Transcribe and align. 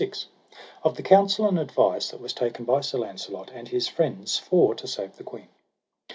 Of 0.81 0.95
the 0.95 1.03
counsel 1.03 1.47
and 1.47 1.59
advice 1.59 2.09
that 2.09 2.19
was 2.19 2.33
taken 2.33 2.65
by 2.65 2.81
Sir 2.81 2.97
Launcelot 2.97 3.51
and 3.53 3.67
his 3.67 3.87
friends 3.87 4.35
for 4.39 4.73
to 4.73 4.87
save 4.87 5.17
the 5.17 5.23
queen. 5.23 5.49